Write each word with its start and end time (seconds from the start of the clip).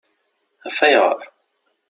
Af 0.67 0.79
ayɣeṛ? 0.85 1.19